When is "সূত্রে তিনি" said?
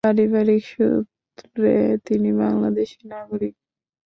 0.71-2.29